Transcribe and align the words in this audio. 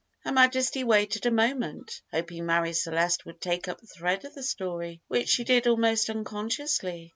Her 0.21 0.31
Majesty 0.31 0.83
waited 0.83 1.27
a 1.27 1.31
moment, 1.31 2.01
hoping 2.11 2.47
Marie 2.47 2.73
Celeste 2.73 3.23
would 3.27 3.39
take 3.39 3.67
up 3.67 3.79
the 3.81 3.85
thread 3.85 4.25
of 4.25 4.33
the 4.33 4.41
story, 4.41 4.99
which 5.07 5.29
she 5.29 5.43
did 5.43 5.67
almost 5.67 6.09
unconsciously. 6.09 7.09